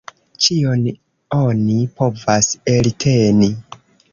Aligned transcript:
Ĉion 0.45 0.87
oni 1.39 1.77
povas 1.99 2.51
elteni. 2.77 3.53